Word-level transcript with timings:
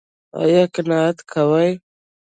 ایا 0.41 0.63
قناعت 0.73 1.17
کوئ؟ 1.31 1.69